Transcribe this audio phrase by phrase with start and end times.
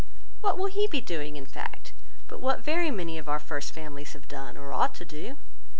[0.41, 1.93] What will he be doing, in fact,
[2.27, 5.37] but what very many of our first families have done, or ought to do?